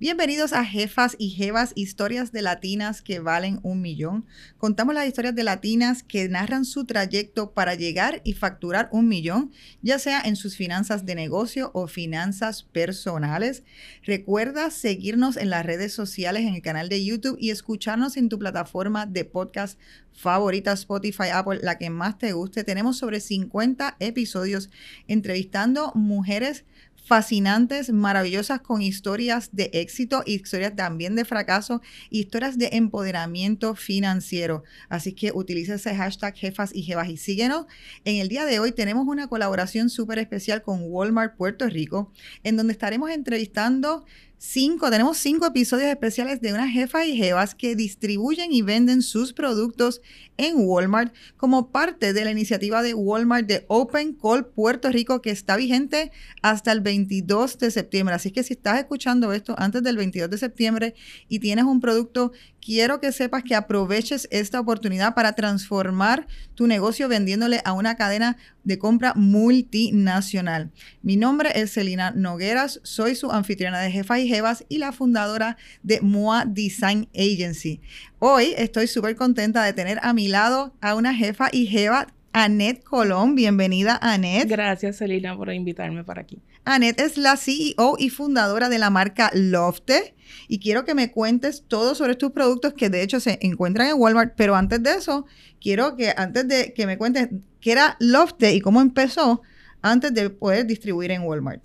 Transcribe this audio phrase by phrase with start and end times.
[0.00, 4.26] Bienvenidos a Jefas y Jevas, historias de latinas que valen un millón.
[4.56, 9.50] Contamos las historias de latinas que narran su trayecto para llegar y facturar un millón,
[9.82, 13.64] ya sea en sus finanzas de negocio o finanzas personales.
[14.04, 18.38] Recuerda seguirnos en las redes sociales, en el canal de YouTube y escucharnos en tu
[18.38, 19.80] plataforma de podcast
[20.12, 22.62] favorita, Spotify, Apple, la que más te guste.
[22.62, 24.70] Tenemos sobre 50 episodios
[25.08, 26.64] entrevistando mujeres
[27.04, 31.80] fascinantes, maravillosas, con historias de éxito, historias también de fracaso,
[32.10, 34.62] historias de empoderamiento financiero.
[34.88, 37.66] Así que utiliza ese hashtag jefas y jevas y síguenos.
[38.04, 42.56] En el día de hoy tenemos una colaboración súper especial con Walmart Puerto Rico, en
[42.56, 44.04] donde estaremos entrevistando
[44.38, 49.32] cinco, tenemos cinco episodios especiales de unas jefas y jevas que distribuyen y venden sus
[49.32, 50.00] productos
[50.36, 55.30] en Walmart como parte de la iniciativa de Walmart de Open Call Puerto Rico que
[55.30, 58.14] está vigente hasta el 22 de septiembre.
[58.14, 60.94] Así que si estás escuchando esto antes del 22 de septiembre
[61.28, 67.08] y tienes un producto, quiero que sepas que aproveches esta oportunidad para transformar tu negocio
[67.08, 70.70] vendiéndole a una cadena de compra multinacional.
[71.02, 75.56] Mi nombre es Celina Nogueras, soy su anfitriona de Jefas y Jevas y la fundadora
[75.82, 77.80] de MOA Design Agency.
[78.18, 82.84] Hoy estoy súper contenta de tener a mi lado a una jefa y jeva Annette
[82.84, 83.34] Colón.
[83.34, 84.48] Bienvenida, Annette.
[84.48, 86.40] Gracias, Celina, por invitarme para aquí.
[86.64, 90.14] Annette es la CEO y fundadora de la marca Lofte.
[90.46, 93.94] Y quiero que me cuentes todo sobre tus productos que de hecho se encuentran en
[93.96, 94.34] Walmart.
[94.36, 95.26] Pero antes de eso,
[95.60, 99.42] quiero que antes de que me cuentes qué era Lofte y cómo empezó
[99.80, 101.62] antes de poder distribuir en Walmart.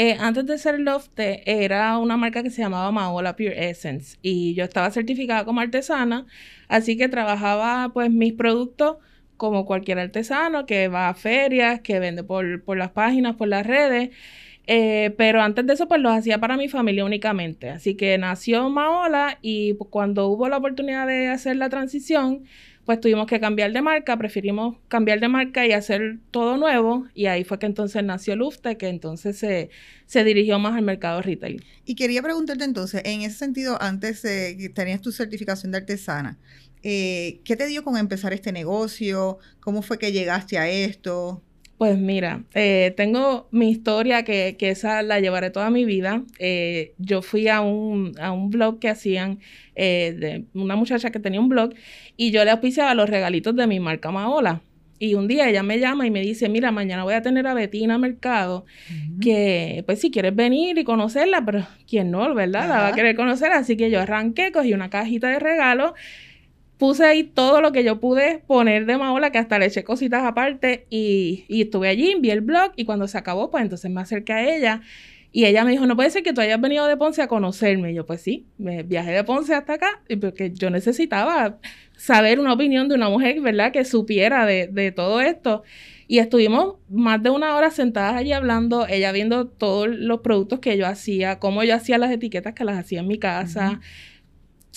[0.00, 4.54] Eh, antes de ser Lofte, era una marca que se llamaba Maola Pure Essence y
[4.54, 6.24] yo estaba certificada como artesana,
[6.68, 8.98] así que trabajaba pues mis productos
[9.36, 13.66] como cualquier artesano que va a ferias, que vende por, por las páginas, por las
[13.66, 14.10] redes.
[14.68, 17.70] Eh, pero antes de eso, pues los hacía para mi familia únicamente.
[17.70, 22.44] Así que nació Maola y cuando hubo la oportunidad de hacer la transición,
[22.88, 27.06] pues tuvimos que cambiar de marca, preferimos cambiar de marca y hacer todo nuevo.
[27.14, 29.68] Y ahí fue que entonces nació Lufte, que entonces se,
[30.06, 31.62] se dirigió más al mercado retail.
[31.84, 36.38] Y quería preguntarte entonces, en ese sentido, antes que tenías tu certificación de artesana,
[36.82, 39.36] eh, ¿qué te dio con empezar este negocio?
[39.60, 41.42] ¿Cómo fue que llegaste a esto?
[41.78, 46.24] Pues mira, eh, tengo mi historia que, que, esa la llevaré toda mi vida.
[46.40, 49.38] Eh, yo fui a un, a un blog que hacían
[49.76, 51.70] eh, de una muchacha que tenía un blog
[52.16, 54.60] y yo le auspiciaba los regalitos de mi marca Maola.
[54.98, 57.54] Y un día ella me llama y me dice, mira, mañana voy a tener a
[57.54, 58.66] Betina Mercado,
[59.20, 62.68] que pues si quieres venir y conocerla, pero quién no, ¿verdad?
[62.68, 63.52] La va a querer conocer.
[63.52, 65.92] Así que yo arranqué, cogí una cajita de regalos
[66.78, 70.24] puse ahí todo lo que yo pude poner de Maola, que hasta le eché cositas
[70.24, 74.00] aparte y, y estuve allí, vi el blog y cuando se acabó, pues entonces me
[74.00, 74.82] acerqué a ella
[75.30, 77.92] y ella me dijo, no puede ser que tú hayas venido de Ponce a conocerme.
[77.92, 81.58] Y yo, pues sí, me viajé de Ponce hasta acá porque yo necesitaba
[81.96, 83.70] saber una opinión de una mujer, ¿verdad?
[83.70, 85.64] Que supiera de, de todo esto.
[86.06, 90.78] Y estuvimos más de una hora sentadas allí hablando, ella viendo todos los productos que
[90.78, 93.80] yo hacía, cómo yo hacía las etiquetas que las hacía en mi casa.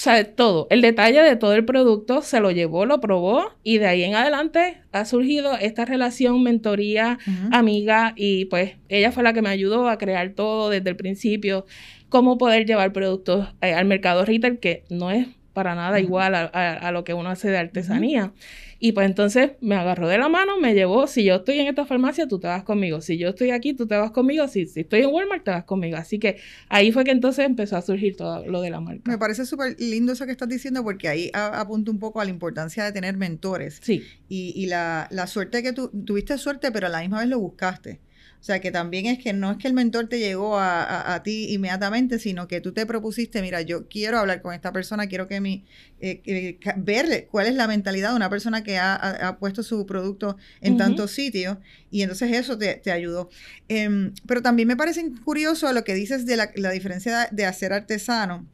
[0.02, 3.88] Sea, todo, el detalle de todo el producto se lo llevó, lo probó y de
[3.88, 7.20] ahí en adelante ha surgido esta relación, mentoría,
[7.52, 11.66] amiga y pues ella fue la que me ayudó a crear todo desde el principio,
[12.10, 16.92] cómo poder llevar productos eh, al mercado retail que no es para nada igual a,
[16.92, 18.34] lo que uno hace de artesanía.
[18.80, 21.86] Y pues entonces me agarró de la mano, me llevó, si yo estoy en esta
[21.86, 24.80] farmacia, tú te vas conmigo, si yo estoy aquí, tú te vas conmigo, si, si
[24.80, 25.98] estoy en Walmart, te vas conmigo.
[25.98, 29.04] Así que ahí fue que entonces empezó a surgir todo lo de la marca.
[29.06, 32.32] Me parece súper lindo eso que estás diciendo porque ahí apunta un poco a la
[32.32, 33.80] importancia de tener mentores.
[33.84, 34.04] Sí.
[34.28, 37.40] Y, y la, la suerte que tú, tuviste suerte, pero a la misma vez lo
[37.40, 38.00] buscaste.
[38.42, 41.54] O sea, que también es que no es que el mentor te llegó a, ti
[41.54, 45.40] inmediatamente, sino que tú te propusiste, mira, yo quiero hablar con esta persona, quiero que
[45.40, 45.64] mi,
[46.00, 50.76] eh, verle cuál es la mentalidad de una persona que ha, puesto su producto en
[50.76, 51.60] tantos sitios,
[51.92, 53.30] y entonces eso te, ayudó.
[53.68, 57.74] Em, pero también me parece curioso lo que dices de la, la diferencia de hacer
[57.74, 58.48] artesano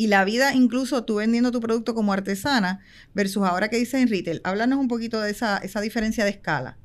[0.00, 2.80] y la vida incluso tú vendiendo tu producto como artesana
[3.12, 4.40] versus ahora que dices en retail.
[4.44, 6.78] Háblanos un poquito de esa, esa diferencia de escala.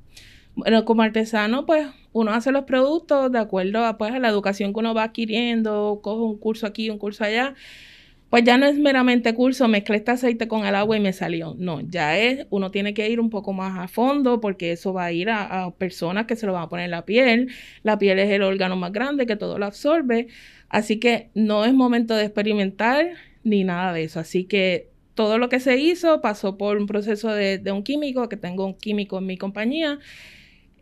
[0.55, 4.71] Bueno, como artesano, pues uno hace los productos de acuerdo a, pues, a la educación
[4.73, 7.55] que uno va adquiriendo, coge un curso aquí, un curso allá.
[8.29, 11.55] Pues ya no es meramente curso, mezclé este aceite con el agua y me salió.
[11.57, 15.05] No, ya es, uno tiene que ir un poco más a fondo porque eso va
[15.05, 17.49] a ir a, personas que se lo van a poner en la piel.
[17.83, 20.27] La piel es el órgano más grande que todo lo absorbe.
[20.69, 23.11] Así que no es momento de experimentar
[23.43, 24.19] ni nada de eso.
[24.19, 28.27] Así que todo lo que se hizo pasó por un proceso de, de un químico,
[28.29, 29.99] que tengo un químico en mi compañía,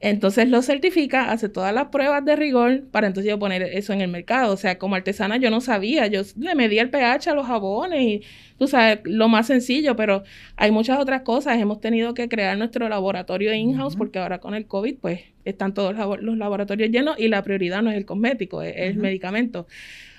[0.06, 4.02] Entonces lo certifica, hace todas las pruebas de rigor para entonces yo poner eso en
[4.02, 4.54] el mercado.
[4.54, 8.02] O sea, como artesana yo no sabía, yo le medía el pH a los jabones
[8.02, 8.22] y
[8.60, 10.24] tú sabes, lo más sencillo, pero
[10.58, 11.58] hay muchas otras cosas.
[11.58, 15.96] Hemos tenido que crear nuestro laboratorio in-house porque ahora con el COVID pues están todos
[16.22, 19.68] los laboratorios llenos y la prioridad no es el cosmético, es el medicamento.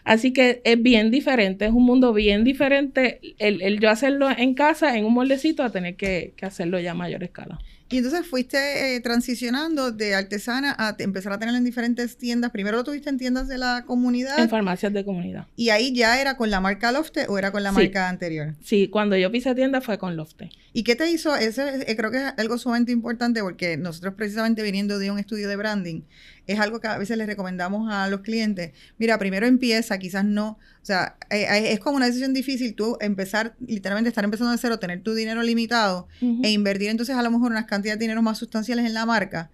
[0.05, 4.97] Así que es bien diferente, es un mundo bien diferente el, yo hacerlo en casa,
[4.97, 7.59] en un moldecito, a tener que, hacerlo ya a mayor escala.
[7.95, 12.51] Y entonces fuiste eh, transicionando de artesana a empezar a tenerlo en diferentes tiendas.
[12.51, 14.37] Primero lo tuviste en tiendas de la comunidad.
[14.41, 15.47] En farmacias de comunidad.
[15.55, 18.57] ¿Y ahí ya era con la marca Lofte o era con la marca anterior?
[18.65, 20.51] Sí, cuando yo pise tienda fue con Lofte.
[20.73, 21.37] ¿Y qué te hizo?
[21.37, 25.49] Ese, eh, creo que es algo sumamente importante porque nosotros precisamente viniendo de un estudio
[25.49, 26.01] de branding,
[26.47, 28.73] es algo que a veces les recomendamos a los clientes.
[28.99, 30.59] Mira, primero empieza, quizás no.
[30.83, 34.59] O sea, eh, eh, es como una decisión difícil tú empezar, literalmente estar empezando de
[34.59, 36.09] cero, tener tu dinero limitado
[36.43, 39.51] e invertir entonces a lo mejor unas cantidades de dinero más sustanciales en la marca.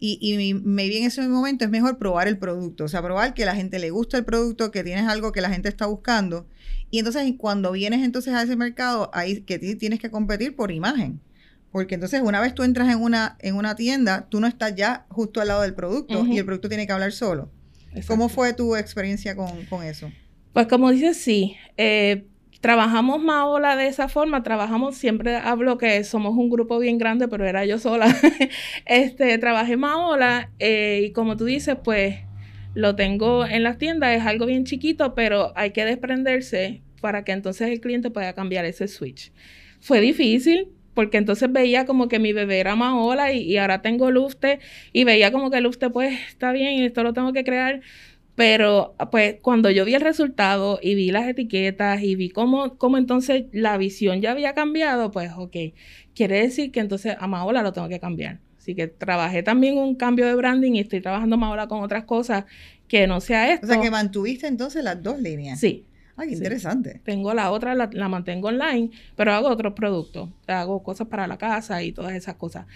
[0.00, 3.46] Y, y maybe en ese momento es mejor probar el producto, o sea, probar que
[3.46, 6.46] la gente le gusta el producto, que tienes algo que la gente está buscando.
[6.90, 11.20] Y entonces cuando vienes entonces a ese mercado, ahí que tienes que competir por imagen.
[11.74, 15.06] Porque entonces una vez tú entras en una, en una tienda, tú no estás ya
[15.08, 17.50] justo al lado del producto y el producto tiene que hablar solo.
[18.06, 20.08] ¿Cómo fue tu experiencia con, eso?
[20.52, 21.56] Pues como dices, sí.
[21.76, 22.26] Eh,
[22.60, 27.44] trabajamos Maola de esa forma, trabajamos, siempre hablo que somos un grupo bien grande, pero
[27.44, 28.06] era yo sola.
[28.86, 32.18] este, trabajé Maola eh, y como tú dices, pues
[32.74, 37.32] lo tengo en las tiendas, es algo bien chiquito, pero hay que desprenderse para que
[37.32, 39.32] entonces el cliente pueda cambiar ese switch.
[39.80, 44.10] Fue difícil, porque entonces veía como que mi bebé era Maola y, y ahora tengo
[44.10, 44.60] Lufte
[44.92, 47.80] y veía como que Lufte pues está bien y esto lo tengo que crear.
[48.34, 52.98] Pero pues cuando yo vi el resultado y vi las etiquetas y vi cómo, cómo
[52.98, 55.56] entonces la visión ya había cambiado, pues ok,
[56.14, 58.40] quiere decir que entonces a Maola lo tengo que cambiar.
[58.58, 62.46] Así que trabajé también un cambio de branding y estoy trabajando Maola con otras cosas
[62.88, 63.66] que no sea esto.
[63.66, 65.60] O sea que mantuviste entonces las dos líneas.
[65.60, 65.84] Sí,
[66.16, 67.00] Ay, interesante.
[67.04, 70.30] Tengo la otra, la, mantengo online, pero hago otros productos.
[70.46, 72.66] Hago cosas para la casa y todas esas cosas.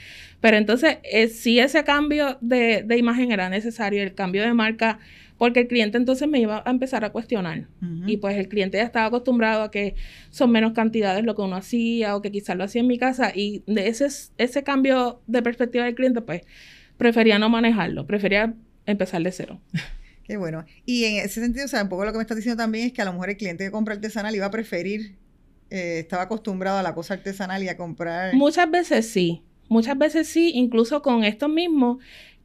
[0.40, 4.99] Pero entonces, eh, si ese cambio de, imagen era necesario, el cambio de marca,
[5.37, 7.69] porque el cliente entonces me iba a empezar a cuestionar.
[8.06, 9.94] Y pues el cliente ya estaba acostumbrado a que
[10.31, 13.31] son menos cantidades lo que uno hacía o que quizás lo hacía en mi casa.
[13.32, 16.43] Y de ese, ese cambio de perspectiva del cliente, pues
[16.96, 18.52] prefería no manejarlo, prefería
[18.84, 19.61] empezar de cero.
[20.29, 20.67] Qué bueno.
[20.85, 22.93] Y en ese sentido, o sea, un poco lo que me estás diciendo también es
[22.93, 25.17] que a lo mejor el cliente que compra artesanal iba a preferir,
[25.71, 28.35] eh, estaba acostumbrado a la cosa artesanal y a comprar.
[28.35, 31.99] Muchas veces sí, muchas veces sí, incluso con esto mismo,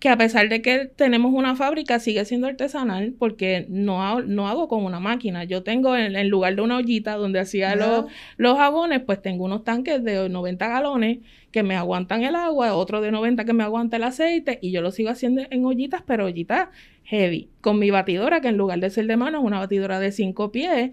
[0.04, 4.68] que a pesar de que tenemos una fábrica, sigue siendo artesanal porque no, no hago
[4.68, 5.46] con una máquina.
[5.46, 9.64] Yo tengo en, lugar de una ollita donde hacía los, los jabones, pues tengo unos
[9.64, 11.20] tanques de 90 galones
[11.52, 14.82] que me aguantan el agua, otro de 90 que me aguanta el aceite y yo
[14.82, 16.68] lo sigo haciendo en ollitas, pero ollitas
[17.06, 17.50] heavy.
[17.62, 20.52] Con mi batidora, que en lugar de ser de mano es una batidora de 5
[20.52, 20.92] pies,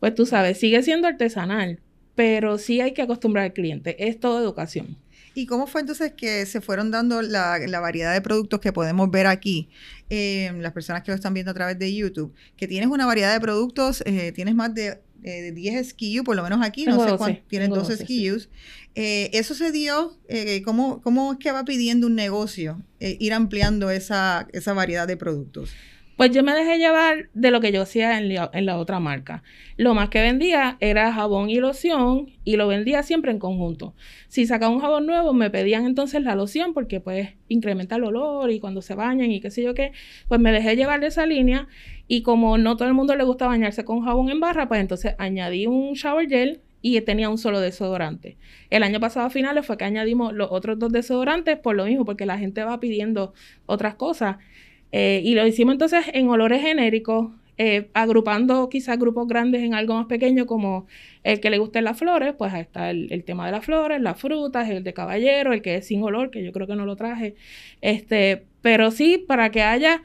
[0.00, 1.80] pues tú sabes, sigue siendo artesanal,
[2.14, 4.06] pero sí hay que acostumbrar al cliente.
[4.06, 4.98] Es todo educación.
[5.40, 9.26] ¿Y cómo fue entonces que se fueron dando la, variedad de productos que podemos ver
[9.26, 9.70] aquí?
[10.10, 13.32] Eh, las personas que lo están viendo a través de YouTube, que tienes una variedad
[13.32, 17.16] de productos, eh, tienes más de, 10 eh, SKU, por lo menos aquí, no sé
[17.16, 18.50] cuántos, tienes 12, SKUs.
[18.94, 20.18] eso se dio,
[20.62, 25.70] ¿cómo, ¿cómo es que va pidiendo un negocio ir ampliando esa, esa variedad de productos?
[26.20, 29.42] Pues yo me dejé llevar de lo que yo hacía en la, otra marca.
[29.78, 33.94] Lo más que vendía era jabón y loción y lo vendía siempre en conjunto.
[34.28, 38.50] Si sacaba un jabón nuevo, me pedían entonces la loción porque pues incrementa el olor
[38.50, 39.92] y cuando se bañan y qué sé yo qué,
[40.28, 41.68] pues me dejé llevar de esa línea
[42.06, 45.14] y como no todo el mundo le gusta bañarse con jabón en barra, pues entonces
[45.16, 48.36] añadí un shower gel y tenía un solo desodorante.
[48.68, 52.04] El año pasado a finales fue que añadimos los otros dos desodorantes por lo mismo,
[52.04, 53.32] porque la gente va pidiendo
[53.64, 54.36] otras cosas.
[54.92, 59.94] Eh, y lo hicimos entonces en olores genéricos, eh, agrupando quizás grupos grandes en algo
[59.94, 60.86] más pequeño como
[61.24, 64.18] el que le gusten las flores, pues ahí está el, tema de las flores, las
[64.18, 66.96] frutas, el de caballero, el que es sin olor, que yo creo que no lo
[66.96, 67.34] traje.
[67.82, 70.02] Este, pero sí, para que haya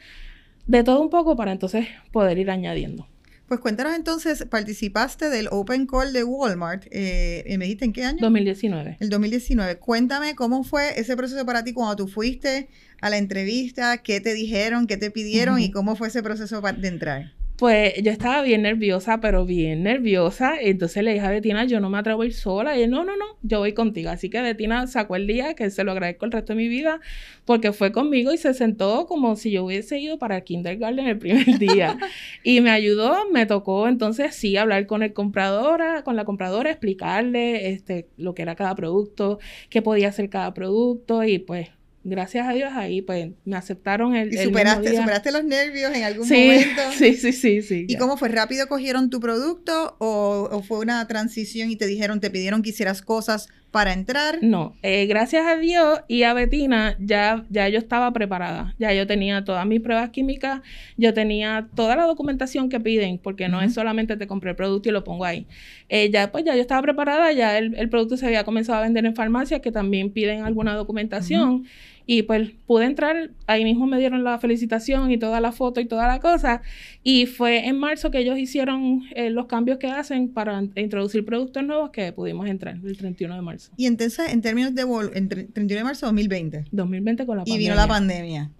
[0.67, 3.07] de todo un poco para entonces poder ir añadiendo.
[3.47, 8.17] Pues cuéntanos entonces, participaste del Open Call de Walmart, eh, ¿me dijiste en qué año?
[8.19, 8.97] 2019.
[8.99, 9.77] El 2019.
[9.77, 12.69] Cuéntame cómo fue ese proceso para ti cuando tú fuiste
[13.01, 16.87] a la entrevista, qué te dijeron, qué te pidieron y cómo fue ese proceso de
[16.87, 17.33] entrar.
[17.57, 20.59] Pues yo estaba bien nerviosa, pero bien nerviosa.
[20.59, 22.77] Entonces le dije a Betina, yo no me atrevo a ir sola.
[22.77, 24.09] Y él, no, no, no, yo voy contigo.
[24.09, 26.99] Así que Betina sacó el día, que se lo agradezco el resto de mi vida,
[27.45, 31.17] porque fue conmigo y se sentó como si yo hubiese ido para el kindergarten el
[31.17, 31.97] primer día.
[32.43, 37.69] y me ayudó, me tocó entonces sí hablar con el compradora, con la compradora, explicarle
[37.69, 41.69] este, lo que era cada producto, qué podía hacer cada producto y pues
[42.05, 45.01] gracias a Dios ahí pues me aceptaron el, ¿Y el superaste, mismo día.
[45.01, 46.81] superaste los nervios en algún Sí, momento?
[46.97, 47.85] sí, sí, sí, sí.
[47.89, 47.99] ¿Y ya.
[47.99, 48.29] cómo fue?
[48.29, 52.69] ¿Rápido cogieron tu producto o, o fue una transición y te dijeron, te pidieron que
[52.69, 54.37] hicieras cosas para entrar?
[54.41, 58.73] No, eh, gracias a Dios y a Betina ya, ya yo estaba preparada.
[58.79, 60.61] Ya yo tenía todas mis pruebas químicas,
[60.95, 63.65] yo tenía toda la documentación que piden, porque no Ujú.
[63.67, 65.45] es solamente te compré el producto y lo pongo ahí.
[65.89, 68.83] Eh, ya pues ya yo estaba preparada, ya el, el producto se había comenzado a
[68.83, 71.65] vender en farmacias que también piden alguna documentación.
[72.07, 75.85] Y pues pude entrar, ahí mismo me dieron la felicitación y toda la foto y
[75.87, 76.61] toda la cosa.
[77.03, 81.63] Y fue en marzo que ellos hicieron eh, los cambios que hacen para introducir productos
[81.63, 83.71] nuevos que pudimos entrar, el 31 de marzo.
[83.75, 87.43] Y entonces, en términos de en tre- 31 de marzo de 2020, 2020 con la
[87.43, 87.69] y pandemia.
[87.71, 88.51] vino la pandemia.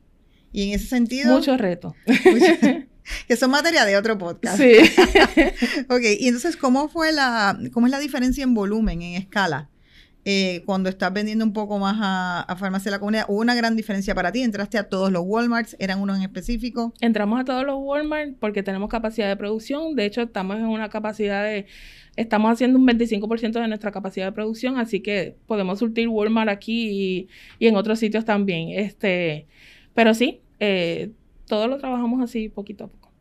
[0.51, 1.93] Y en ese sentido, Muchos retos.
[3.27, 4.57] que son materia de otro podcast.
[4.57, 4.73] Sí.
[5.89, 9.69] Ok, y entonces, ¿cómo fue la, cómo es la diferencia en volumen, en escala?
[10.27, 13.53] Eh, cuando estás vendiendo un poco más a, a farmacia de la comunidad, ¿hubo una
[13.53, 14.41] gran diferencia para ti?
[14.41, 15.75] ¿Entraste a todos los Walmarts?
[15.79, 16.93] ¿Eran unos en específico?
[16.99, 19.95] Entramos a todos los Walmart porque tenemos capacidad de producción.
[19.95, 21.67] De hecho, estamos en una capacidad de...
[22.15, 26.89] Estamos haciendo un 25% de nuestra capacidad de producción, así que podemos surtir Walmart aquí
[26.89, 27.27] y,
[27.59, 28.69] y en otros sitios también.
[28.79, 29.45] Este,
[29.93, 31.11] pero sí, eh,
[31.45, 33.11] todo lo trabajamos así poquito a poco.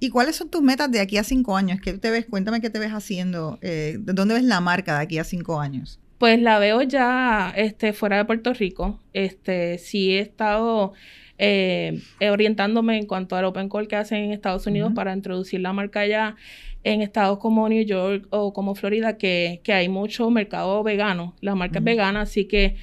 [0.00, 1.80] ¿Y cuáles son tus metas de aquí a cinco años?
[1.82, 2.24] ¿Qué te ves?
[2.26, 3.58] Cuéntame qué te ves haciendo.
[3.62, 6.00] eh, ¿de ¿Dónde ves la marca de aquí a cinco años?
[6.18, 9.00] Pues la veo ya este, fuera de Puerto Rico.
[9.12, 10.94] Este, sí he estado
[11.38, 15.72] eh, orientándome en cuanto al Open Call que hacen en Estados Unidos para introducir la
[15.72, 16.36] marca allá
[16.84, 21.34] en estados como New York o como Florida, que, que hay mucho mercado vegano.
[21.40, 21.86] La marca es Ujú.
[21.86, 22.76] vegana, así que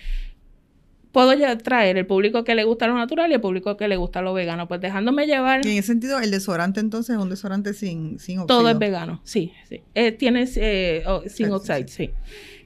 [1.14, 3.96] puedo ya traer el público que le gusta lo natural y el público que le
[3.96, 4.68] gusta lo vegano.
[4.68, 5.66] Pues dejándome llevar.
[5.66, 8.60] Y en ese sentido, el desodorante entonces es un desodorante sin, sin óxido.
[8.60, 9.82] Todo es vegano, sí, sí.
[9.96, 12.10] Eh, tienes eh, oh, sin Sí, sí, oxide, sí.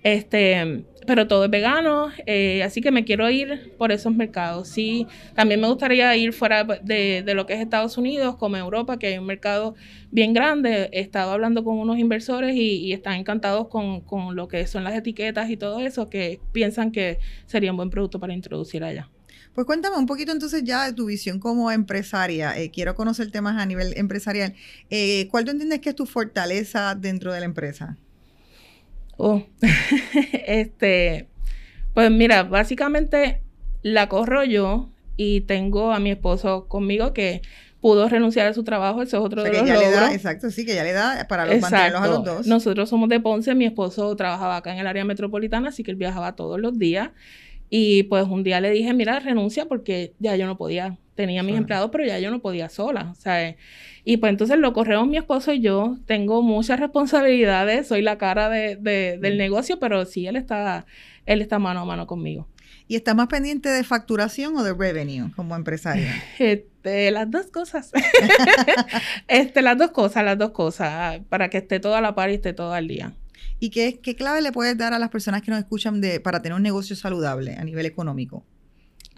[0.04, 4.68] Este, pero todo es vegano, eh, así que me quiero ir por esos mercados.
[4.68, 9.00] Sí, también me gustaría ir fuera de, de lo que es Estados Unidos, como Europa,
[9.00, 9.76] que hay un mercado
[10.12, 10.90] bien grande.
[10.92, 14.96] He estado hablando con unos inversores y, están encantados con, con lo que son las
[14.96, 19.10] etiquetas y todo eso, que piensan que sería un buen producto para introducir allá.
[19.54, 22.56] Pues cuéntame un poquito entonces ya de tu visión como empresaria.
[22.60, 24.54] Eh, quiero conocer temas a nivel empresarial.
[24.90, 27.98] Eh, ¿Cuál tú entiendes que es tu fortaleza dentro de la empresa?
[29.18, 29.44] Oh,
[30.46, 31.28] este,
[31.94, 33.42] pues mira, básicamente
[33.82, 37.42] la corro yo y tengo a mi esposo conmigo que
[37.82, 40.16] pudo renunciar a su trabajo, eso es otro O sea, de los le da, logros.
[40.16, 42.38] exacto, sí, que ya le da para los, mantenerlos a los Exacto.
[42.38, 42.48] dos.
[42.48, 45.98] Nosotros somos de Ponce, mi esposo trabajaba acá en el área metropolitana, así que él
[45.98, 47.12] viajaba todos los días.
[47.70, 51.56] Y pues un día le dije, mira, renuncia porque ya yo no podía, tenía mis
[51.58, 53.56] empleados, pero ya yo no podía sola, ¿sabes?
[54.06, 58.48] Y pues entonces lo corremos mi esposo y yo, tengo muchas responsabilidades, soy la cara
[58.50, 59.38] de, de- del Mm.
[59.38, 60.86] negocio, pero sí, él está,
[61.26, 62.48] él está mano a mano conmigo.
[62.90, 66.10] ¿Y estás más pendiente de facturación o de revenue como empresaria?
[66.40, 67.92] Este, las dos cosas.
[69.28, 72.36] este, las dos cosas, las dos cosas, para que esté todo a la par y
[72.36, 73.12] esté todo al día.
[73.60, 76.42] ¿Y qué, qué clave le puedes dar a las personas que nos escuchan de, para
[76.42, 78.46] tener un negocio saludable a nivel económico?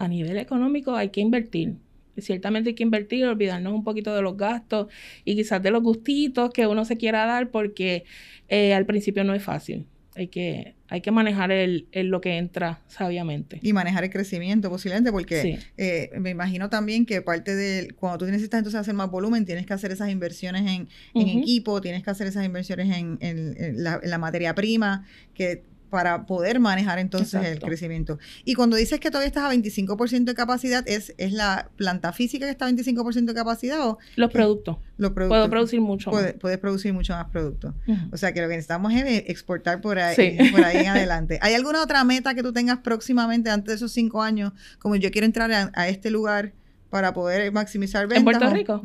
[0.00, 1.76] a nivel económico hay que invertir.
[2.16, 4.88] Ciertamente hay que invertir, olvidarnos un poquito de los gastos
[5.24, 8.04] y quizás de los gustitos que uno se quiera dar porque
[8.48, 9.86] eh, al principio no es fácil.
[10.16, 13.58] Hay que, hay que manejar el, el lo que entra sabiamente.
[13.62, 15.58] Y manejar el crecimiento posiblemente, porque Sí.
[15.78, 19.66] eh, me imagino también que parte de cuando tú necesitas entonces hacer más volumen, tienes
[19.66, 23.82] que hacer esas inversiones en, en equipo, tienes que hacer esas inversiones en, en- en
[23.84, 28.18] la, en la materia prima, que para poder manejar entonces el crecimiento.
[28.44, 32.46] Y cuando dices que todavía estás a 25% de capacidad, ¿es, ¿es la planta física
[32.46, 34.76] que está a 25% de capacidad o Los productos.
[34.96, 35.38] los productos?
[35.38, 36.20] Puedo producir mucho más.
[36.20, 37.74] Puede- puedes producir mucho más productos.
[38.12, 40.38] O sea que lo que necesitamos es exportar por ahí, Sí.
[40.52, 41.38] por ahí en adelante.
[41.42, 44.52] ¿Hay alguna otra meta que tú tengas próximamente antes de esos cinco años?
[44.78, 46.52] Como yo quiero entrar a, a este lugar
[46.88, 48.24] para poder maximizar ventas.
[48.24, 48.82] Puerto o- Rico?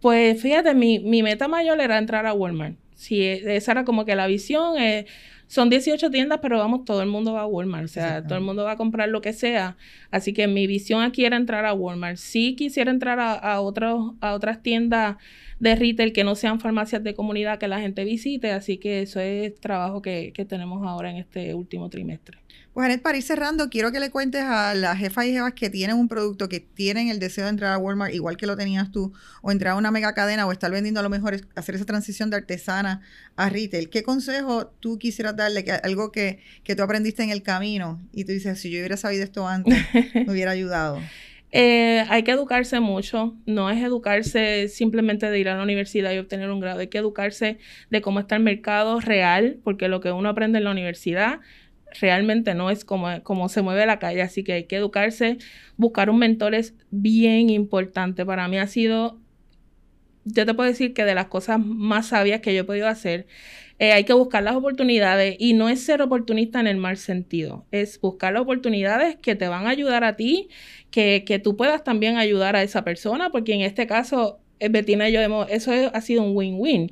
[0.00, 2.76] Pues fíjate, mi, mi meta mayor era entrar a Walmart.
[2.94, 4.78] Sí, e- esa era como que la visión.
[4.78, 5.06] eh,
[5.46, 7.84] son 18 tiendas, pero vamos, todo el mundo va a Walmart.
[7.84, 9.76] O sea, todo el mundo va a comprar lo que sea.
[10.10, 12.16] Así que mi visión aquí era entrar a Walmart.
[12.16, 15.16] Sí quisiera entrar a, a, otros, a otras tiendas
[15.58, 18.52] de retail que no sean farmacias de comunidad que la gente visite.
[18.52, 22.38] Así que eso es trabajo que, que tenemos ahora en este último trimestre.
[22.76, 25.70] Pues Anet, para ir cerrando, quiero que le cuentes a las jefas y jefas que
[25.70, 28.92] tienen un producto, que tienen el deseo de entrar a Walmart igual que lo tenías
[28.92, 31.86] tú, o entrar a una mega cadena, o estar vendiendo a lo mejor, hacer esa
[31.86, 33.00] transición de artesana
[33.34, 33.88] a retail.
[33.88, 35.64] ¿Qué consejo tú quisieras darle?
[35.64, 38.98] Que, algo que, que tú aprendiste en el camino y tú dices, si yo hubiera
[38.98, 39.74] sabido esto antes,
[40.14, 41.00] me hubiera ayudado.
[41.52, 46.18] Eh, hay que educarse mucho, no es educarse simplemente de ir a la universidad y
[46.18, 50.10] obtener un grado, hay que educarse de cómo está el mercado real, porque lo que
[50.10, 51.40] uno aprende en la universidad
[52.00, 55.38] realmente no es como, como se mueve la calle, así que hay que educarse,
[55.76, 58.26] buscar un mentor es bien importante.
[58.26, 59.20] Para mí ha sido,
[60.26, 63.26] yo te puedo decir que de las cosas más sabias que yo he podido hacer,
[63.78, 67.66] eh, hay que buscar las oportunidades y no es ser oportunista en el mal sentido,
[67.70, 70.48] es buscar las oportunidades que te van a ayudar a ti,
[70.90, 75.08] que, que tú puedas también ayudar a esa persona, porque en este caso eh, Betina
[75.08, 76.90] y yo hemos, eso ha sido un win-win.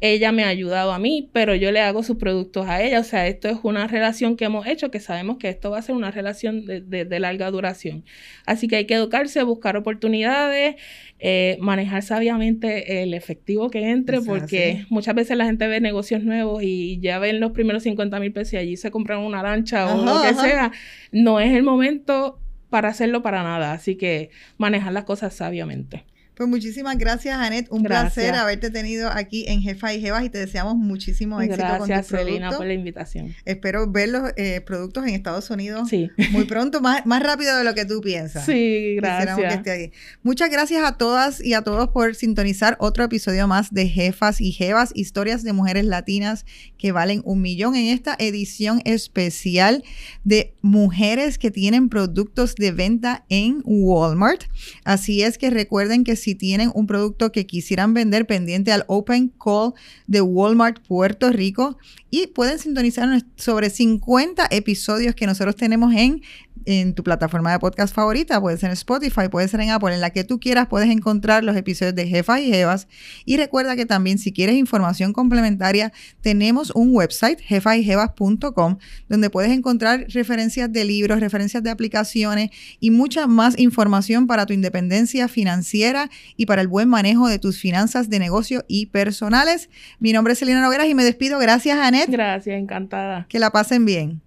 [0.00, 3.00] Ella me ha ayudado a mí, pero yo le hago sus productos a ella.
[3.00, 5.82] O sea, esto es una relación que hemos hecho, que sabemos que esto va a
[5.82, 8.04] ser una relación de, larga duración.
[8.46, 10.76] Así que hay que educarse, buscar oportunidades,
[11.18, 16.62] eh, manejar sabiamente el efectivo que entre, porque muchas veces la gente ve negocios nuevos
[16.62, 20.04] y ya ven los primeros 50 mil pesos y allí se compran una lancha o
[20.04, 20.70] lo que sea.
[21.12, 22.38] No es el momento
[22.70, 23.72] para hacerlo para nada.
[23.72, 26.04] Así que manejar las cosas sabiamente.
[26.40, 27.66] Pues muchísimas gracias, Anet.
[27.68, 31.86] Un placer haberte tenido aquí en Jefa y Jevas y te deseamos muchísimo éxito con
[31.86, 33.34] Gracias, Selena, por la invitación.
[33.44, 35.90] Espero ver los eh, productos en Estados Unidos
[36.30, 38.46] muy pronto, más, más rápido de lo que tú piensas.
[38.46, 39.90] Sí, gracias.
[40.22, 44.52] Muchas gracias a todas y a todos por sintonizar otro episodio más de Jefas y
[44.52, 46.46] Jevas, historias de mujeres latinas
[46.78, 49.84] que valen un millón en esta edición especial
[50.24, 54.44] de mujeres que tienen productos de venta en Walmart.
[54.84, 58.84] Así es que recuerden que si si tienen un producto que quisieran vender pendiente al
[58.86, 59.72] Open Call
[60.06, 61.76] de Walmart Puerto Rico
[62.08, 66.22] y pueden sintonizar sobre 50 episodios que nosotros tenemos en
[66.66, 70.00] en tu plataforma de podcast favorita, puede ser en Spotify, puede ser en Apple, en
[70.00, 72.88] la que tú quieras puedes encontrar los episodios de Jefas y Jevas.
[73.24, 80.06] Y recuerda que también si quieres información complementaria, tenemos un website, jefasyjevas.com, donde puedes encontrar
[80.08, 86.46] referencias de libros, referencias de aplicaciones y mucha más información para tu independencia financiera y
[86.46, 89.70] para el buen manejo de tus finanzas de negocio y personales.
[89.98, 91.38] Mi nombre es Selena Nogueras y me despido.
[91.38, 92.10] Gracias, Anet.
[92.10, 93.26] Gracias, encantada.
[93.28, 94.22] Que la pasen bien.